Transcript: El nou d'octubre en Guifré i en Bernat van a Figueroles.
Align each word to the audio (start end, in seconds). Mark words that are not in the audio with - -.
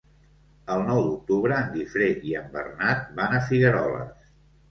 El 0.75 0.79
nou 0.85 1.01
d'octubre 1.07 1.59
en 1.65 1.67
Guifré 1.75 2.07
i 2.31 2.35
en 2.41 2.49
Bernat 2.55 3.03
van 3.21 3.35
a 3.41 3.45
Figueroles. 3.51 4.27